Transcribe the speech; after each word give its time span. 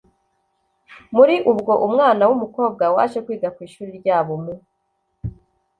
muri 1.15 1.35
ubwo 1.51 1.73
umwana 1.85 2.23
w 2.29 2.31
umukobwa 2.37 2.83
waje 2.95 3.19
kwiga 3.25 3.49
ku 3.55 3.59
ishuri 3.67 3.91
ryabo 3.99 4.33
mu 4.43 4.53